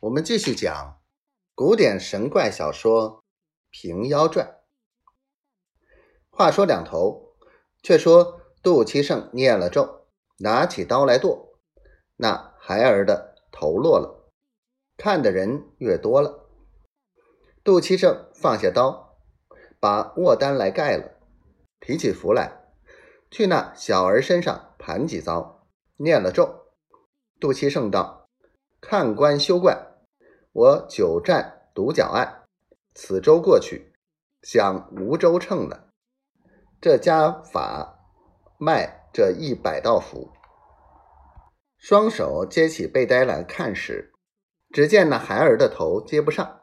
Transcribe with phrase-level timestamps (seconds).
[0.00, 1.00] 我们继续讲
[1.54, 3.10] 古典神怪小说
[3.70, 4.46] 《平妖传》。
[6.30, 7.36] 话说两头，
[7.82, 10.06] 却说杜七胜念了咒，
[10.38, 11.58] 拿起刀来剁，
[12.16, 14.32] 那孩儿的头落了，
[14.96, 16.48] 看的人越多了。
[17.62, 19.16] 杜七胜放下刀，
[19.80, 21.18] 把卧单来盖了，
[21.80, 22.64] 提起符来，
[23.30, 25.66] 去那小儿身上盘几遭，
[25.96, 26.66] 念了咒。
[27.40, 28.23] 杜七胜道
[28.86, 29.74] ：“看官休怪。”
[30.52, 32.44] 我久战独角案，
[32.94, 33.92] 此周过去，
[34.42, 35.88] 想无周称了。
[36.80, 37.98] 这家法
[38.58, 40.30] 卖这一百道符，
[41.76, 44.12] 双手接起背带来看时，
[44.70, 46.60] 只见那孩儿的头接不上。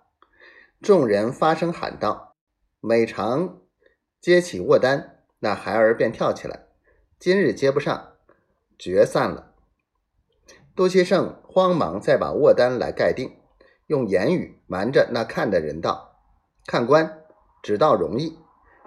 [0.81, 2.37] 众人发声喊道
[2.79, 3.59] ：“每常
[4.21, 6.67] 接起卧单，那孩儿便跳起来。
[7.19, 8.13] 今日接不上，
[8.79, 9.50] 决散了。”
[10.75, 13.37] 杜七胜慌忙再把卧单来盖定。
[13.87, 16.21] 用言语瞒着那看的人道
[16.65, 17.23] ：“看官，
[17.61, 18.39] 只道容易，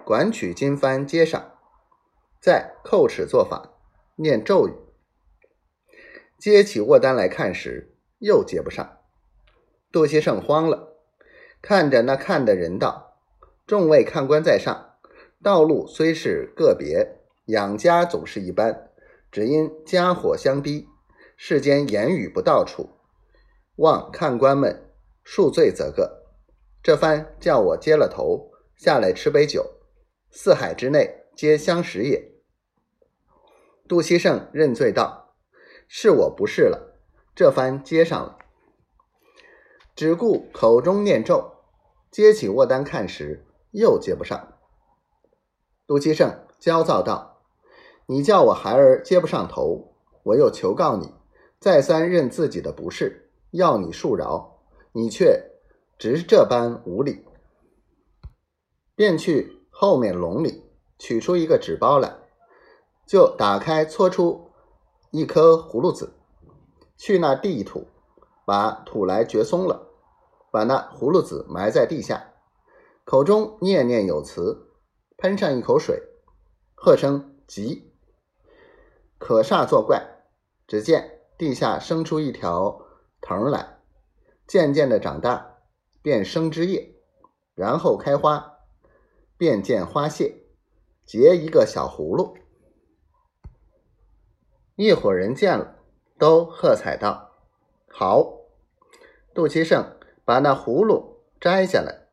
[0.03, 1.51] 管取金幡接上，
[2.41, 3.73] 再叩齿做法，
[4.15, 4.73] 念咒语。
[6.39, 8.97] 接起卧单来看时，又接不上。
[9.91, 10.95] 杜希胜慌了，
[11.61, 13.19] 看着那看的人道
[13.67, 14.95] ：‘众位看官在上，
[15.43, 18.89] 道路虽是个别，养家总是一般，
[19.31, 20.89] 只因家火相逼，
[21.35, 22.89] 世间言语不到处，
[23.75, 24.81] 望看官们。’”
[25.25, 26.23] 恕罪则个，
[26.83, 29.79] 这番叫我接了头下来吃杯酒，
[30.29, 32.31] 四海之内皆相识也。
[33.87, 35.33] 杜希胜认罪道
[35.89, 36.95] ：“是我不是了，
[37.33, 38.37] 这番接上了。”
[39.95, 41.55] 只顾口中念咒，
[42.11, 44.59] 接起卧单看时，又接不上。
[45.87, 47.41] 杜希胜焦躁道
[48.05, 51.15] ：“你叫我孩儿接不上头，我又求告你，
[51.65, 54.61] 再三认自己的不是，要你恕饶。”
[54.93, 55.51] 你却
[55.97, 57.25] 直这般无礼，
[58.93, 60.63] 便去后面笼里
[60.99, 62.15] 取出一个纸包来，
[63.07, 64.51] 就打开搓出
[65.09, 66.13] 一颗葫芦籽，
[66.97, 67.87] 去那地土，
[68.45, 69.87] 把土来掘松了，
[70.51, 72.35] 把那葫芦籽埋在地下，
[73.05, 74.69] 口中念念有词，
[75.17, 75.99] 喷上一口水，
[76.75, 77.91] 喝声急，
[79.17, 80.23] 可煞作怪，
[80.67, 82.81] 只见地下生出一条
[83.21, 83.79] 藤来。
[84.47, 85.57] 渐渐的长大，
[86.03, 86.95] 便生枝叶，
[87.55, 88.59] 然后开花，
[89.37, 90.43] 便见花谢，
[91.03, 92.37] 结一个小葫芦。
[94.75, 95.77] 一伙人见了，
[96.19, 97.31] 都喝彩道
[97.89, 98.41] ：“好！”
[99.33, 102.07] 杜其胜把那葫芦摘下来，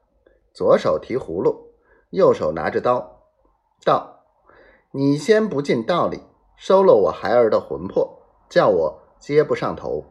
[0.54, 1.74] 左手提葫芦，
[2.10, 3.24] 右手拿着刀，
[3.84, 4.24] 道
[4.92, 6.22] ：“你先不尽道理，
[6.56, 10.04] 收了我孩儿的魂魄，叫我接不上头。”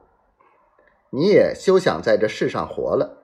[1.14, 3.18] 你也休想在这世上活了！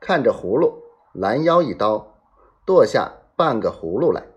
[0.00, 2.18] 看着葫芦，拦腰一刀，
[2.66, 4.31] 剁下半个葫芦来。